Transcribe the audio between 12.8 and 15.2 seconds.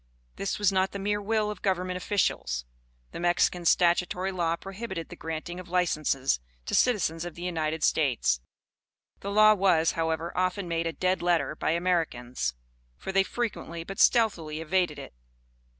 for, they frequently, but stealthily evaded it.